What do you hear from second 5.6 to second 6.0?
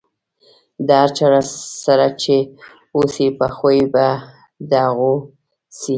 سئ.